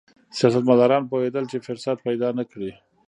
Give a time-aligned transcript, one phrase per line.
[0.37, 2.71] سیاستمداران پوهېدل چې فرصت پیدا نه کړي.